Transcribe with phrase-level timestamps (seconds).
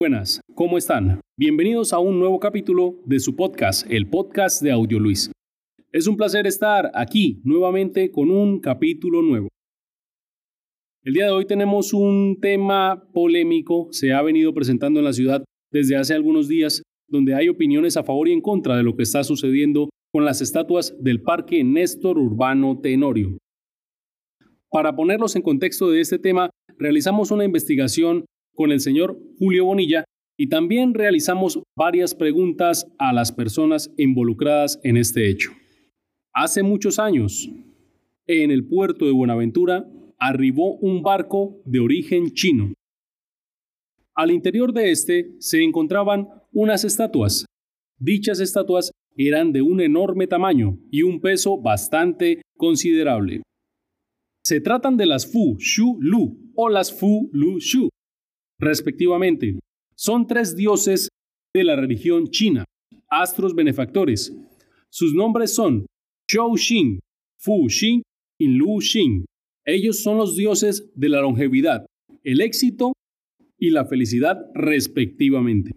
[0.00, 1.20] Buenas, ¿cómo están?
[1.36, 5.32] Bienvenidos a un nuevo capítulo de su podcast, el podcast de Audio Luis.
[5.90, 9.48] Es un placer estar aquí nuevamente con un capítulo nuevo.
[11.02, 15.42] El día de hoy tenemos un tema polémico, se ha venido presentando en la ciudad
[15.72, 19.02] desde hace algunos días, donde hay opiniones a favor y en contra de lo que
[19.02, 23.36] está sucediendo con las estatuas del Parque Néstor Urbano Tenorio.
[24.70, 28.26] Para ponerlos en contexto de este tema, realizamos una investigación
[28.58, 30.02] con el señor Julio Bonilla
[30.36, 35.52] y también realizamos varias preguntas a las personas involucradas en este hecho.
[36.34, 37.48] Hace muchos años,
[38.26, 42.74] en el puerto de Buenaventura, arribó un barco de origen chino.
[44.16, 47.46] Al interior de este se encontraban unas estatuas.
[47.96, 53.40] Dichas estatuas eran de un enorme tamaño y un peso bastante considerable.
[54.42, 57.88] Se tratan de las Fu Shu Lu o las Fu Lu Shu,
[58.58, 59.58] respectivamente.
[59.96, 61.08] Son tres dioses
[61.54, 62.64] de la religión china,
[63.08, 64.32] astros benefactores.
[64.90, 65.86] Sus nombres son
[66.30, 67.00] Shou Xin,
[67.38, 68.02] Fu Xin
[68.38, 69.24] y Lu Xin.
[69.64, 71.86] Ellos son los dioses de la longevidad,
[72.22, 72.92] el éxito
[73.58, 75.72] y la felicidad respectivamente.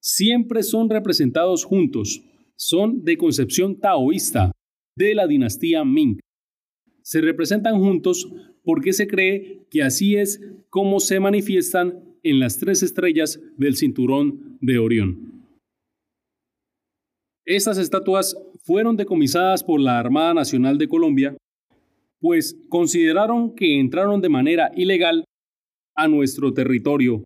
[0.00, 2.22] Siempre son representados juntos.
[2.56, 4.52] Son de concepción taoísta
[4.96, 6.18] de la dinastía Ming.
[7.04, 8.32] Se representan juntos
[8.64, 14.56] porque se cree que así es como se manifiestan en las tres estrellas del cinturón
[14.62, 15.34] de Orión.
[17.44, 21.36] Estas estatuas fueron decomisadas por la Armada Nacional de Colombia,
[22.20, 25.24] pues consideraron que entraron de manera ilegal
[25.94, 27.22] a nuestro territorio.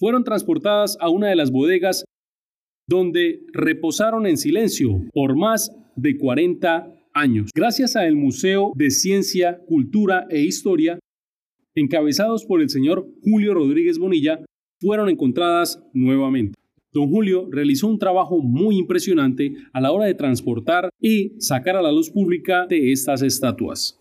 [0.00, 2.04] Fueron transportadas a una de las bodegas
[2.88, 7.03] donde reposaron en silencio por más de 40
[7.54, 10.98] Gracias al Museo de Ciencia, Cultura e Historia,
[11.74, 14.44] encabezados por el señor Julio Rodríguez Bonilla,
[14.80, 16.54] fueron encontradas nuevamente.
[16.92, 21.82] Don Julio realizó un trabajo muy impresionante a la hora de transportar y sacar a
[21.82, 24.00] la luz pública de estas estatuas.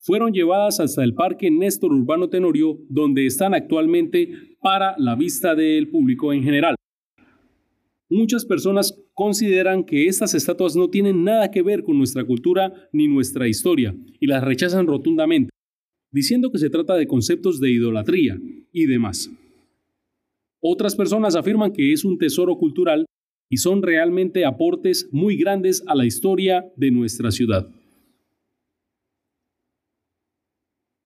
[0.00, 4.30] Fueron llevadas hasta el Parque Néstor Urbano Tenorio, donde están actualmente
[4.60, 6.76] para la vista del público en general.
[8.08, 13.08] Muchas personas consideran que estas estatuas no tienen nada que ver con nuestra cultura ni
[13.08, 15.50] nuestra historia y las rechazan rotundamente,
[16.12, 18.38] diciendo que se trata de conceptos de idolatría
[18.72, 19.28] y demás.
[20.62, 23.06] Otras personas afirman que es un tesoro cultural
[23.50, 27.68] y son realmente aportes muy grandes a la historia de nuestra ciudad.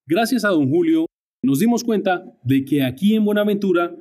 [0.06, 1.06] Gracias a don Julio,
[1.43, 3.94] nos dimos cuenta de que aquí en Buenaventura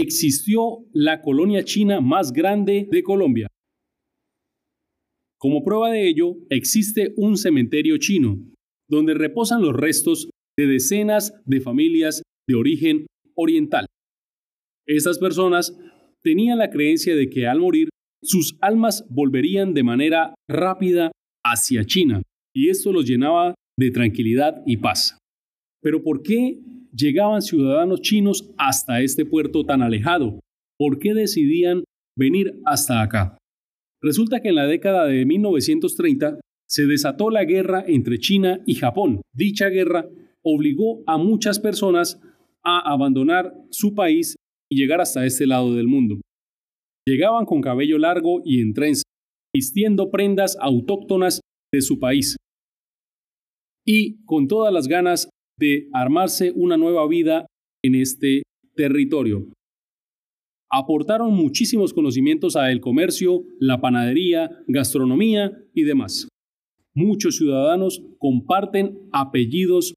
[0.00, 3.48] existió la colonia china más grande de Colombia.
[5.38, 8.38] Como prueba de ello, existe un cementerio chino,
[8.88, 13.86] donde reposan los restos de decenas de familias de origen oriental.
[14.86, 15.76] Estas personas
[16.22, 17.88] tenían la creencia de que al morir,
[18.22, 21.12] sus almas volverían de manera rápida
[21.44, 22.22] hacia China,
[22.54, 25.18] y esto los llenaba de tranquilidad y paz.
[25.82, 26.60] Pero ¿por qué
[26.94, 30.40] llegaban ciudadanos chinos hasta este puerto tan alejado?
[30.78, 31.84] ¿Por qué decidían
[32.16, 33.38] venir hasta acá?
[34.02, 39.22] Resulta que en la década de 1930 se desató la guerra entre China y Japón.
[39.34, 40.08] Dicha guerra
[40.42, 42.20] obligó a muchas personas
[42.62, 44.36] a abandonar su país
[44.70, 46.20] y llegar hasta este lado del mundo.
[47.06, 49.02] Llegaban con cabello largo y en trenza,
[49.54, 51.40] vistiendo prendas autóctonas
[51.72, 52.36] de su país
[53.86, 55.28] y con todas las ganas
[55.58, 57.46] de armarse una nueva vida
[57.82, 58.42] en este
[58.74, 59.46] territorio.
[60.70, 66.28] Aportaron muchísimos conocimientos a el comercio, la panadería, gastronomía y demás.
[66.94, 69.94] Muchos ciudadanos comparten apellidos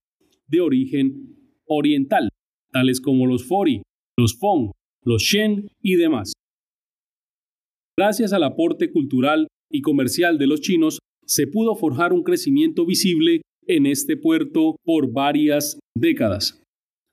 [0.47, 1.35] de origen
[1.65, 2.29] oriental,
[2.71, 3.81] tales como los Fori,
[4.17, 4.71] los Fong,
[5.03, 6.33] los Shen y demás.
[7.97, 13.41] Gracias al aporte cultural y comercial de los chinos, se pudo forjar un crecimiento visible
[13.67, 16.61] en este puerto por varias décadas.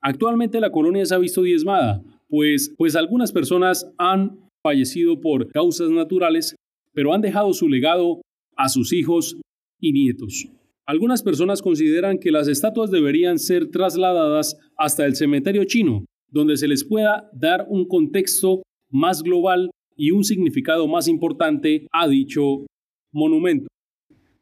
[0.01, 5.91] Actualmente la colonia se ha visto diezmada, pues, pues algunas personas han fallecido por causas
[5.91, 6.57] naturales,
[6.93, 8.21] pero han dejado su legado
[8.57, 9.37] a sus hijos
[9.81, 10.47] y nietos.
[10.87, 16.69] Algunas personas consideran que las estatuas deberían ser trasladadas hasta el cementerio chino, donde se
[16.69, 22.67] les pueda dar un contexto más global y un significado más importante a dicho
[23.13, 23.69] monumento.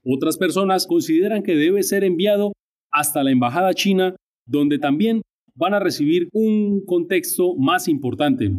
[0.04, 2.52] Otras personas consideran que debe ser enviado
[2.90, 4.16] hasta la embajada china,
[4.46, 5.22] donde también
[5.54, 8.50] van a recibir un contexto más importante.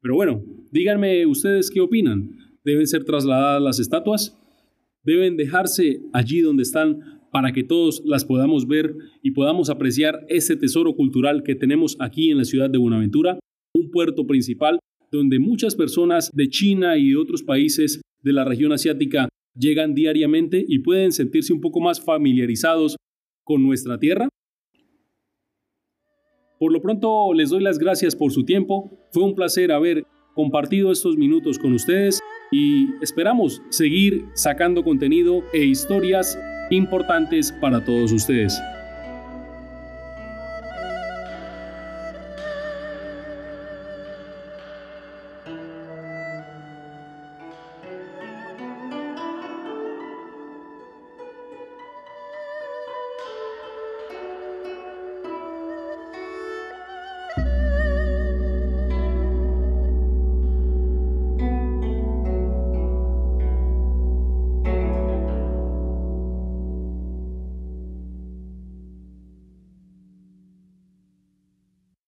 [0.00, 2.36] Pero bueno, díganme ustedes qué opinan.
[2.64, 4.36] ¿Deben ser trasladadas las estatuas?
[5.04, 10.56] ¿Deben dejarse allí donde están para que todos las podamos ver y podamos apreciar ese
[10.56, 13.38] tesoro cultural que tenemos aquí en la ciudad de Buenaventura,
[13.74, 14.80] un puerto principal
[15.12, 20.64] donde muchas personas de China y de otros países de la región asiática llegan diariamente
[20.66, 22.96] y pueden sentirse un poco más familiarizados
[23.44, 24.28] con nuestra tierra.
[26.58, 29.06] Por lo pronto les doy las gracias por su tiempo.
[29.12, 32.20] Fue un placer haber compartido estos minutos con ustedes
[32.50, 36.38] y esperamos seguir sacando contenido e historias
[36.70, 38.58] importantes para todos ustedes.